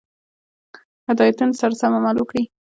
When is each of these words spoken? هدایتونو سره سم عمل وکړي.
هدایتونو 1.07 1.53
سره 1.59 1.73
سم 1.81 1.91
عمل 1.99 2.15
وکړي. 2.19 2.43